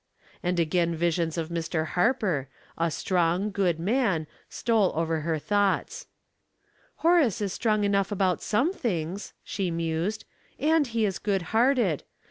[0.23, 1.89] '* And again visions of Mr.
[1.89, 6.07] Harper, a "strong, good man," stole over her thoughts."
[7.03, 12.01] Horace is strong enough about some things," she mused, *' and he is good hearted.